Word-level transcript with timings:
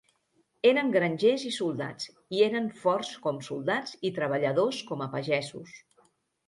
Eren 0.69 0.87
grangers 0.95 1.43
i 1.49 1.51
soldats, 1.57 2.09
i 2.37 2.41
eren 2.47 2.71
forts 2.81 3.13
com 3.27 3.43
soldats 3.51 3.97
i 4.11 4.13
treballadors 4.21 4.83
com 4.91 5.07
a 5.07 5.11
pagesos. 5.17 5.81